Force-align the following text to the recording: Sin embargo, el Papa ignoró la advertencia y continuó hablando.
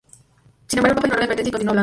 Sin 0.67 0.79
embargo, 0.79 0.89
el 0.89 0.95
Papa 0.95 1.07
ignoró 1.09 1.19
la 1.19 1.25
advertencia 1.25 1.49
y 1.49 1.51
continuó 1.51 1.69
hablando. 1.73 1.79